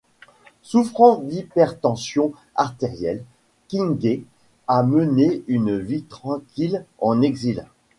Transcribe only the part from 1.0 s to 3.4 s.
d'hypertension artérielle,